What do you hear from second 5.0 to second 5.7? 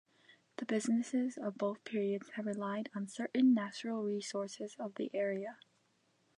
area.